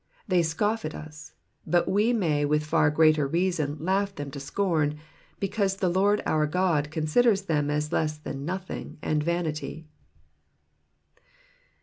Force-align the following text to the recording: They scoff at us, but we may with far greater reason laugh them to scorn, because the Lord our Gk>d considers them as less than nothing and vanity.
They 0.27 0.41
scoff 0.41 0.83
at 0.83 0.95
us, 0.95 1.33
but 1.63 1.87
we 1.87 2.11
may 2.11 2.43
with 2.43 2.65
far 2.65 2.89
greater 2.89 3.27
reason 3.27 3.77
laugh 3.79 4.15
them 4.15 4.31
to 4.31 4.39
scorn, 4.39 4.97
because 5.39 5.75
the 5.75 5.89
Lord 5.89 6.23
our 6.25 6.47
Gk>d 6.47 6.89
considers 6.89 7.43
them 7.43 7.69
as 7.69 7.91
less 7.91 8.17
than 8.17 8.43
nothing 8.43 8.97
and 9.03 9.21
vanity. 9.21 9.85